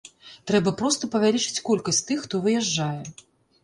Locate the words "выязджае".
2.49-3.01